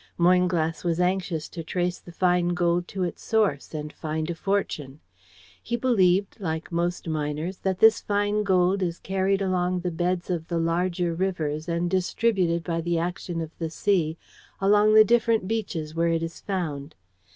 [0.17, 4.99] Moynglass was anxious to trace the fine gold to its source, and find a fortune.
[5.61, 10.47] He believed, like most miners, that this fine gold is carried along the beds of
[10.47, 14.17] the larger rivers and distributed by the action of the sea
[14.59, 16.95] along the different beaches where it is found.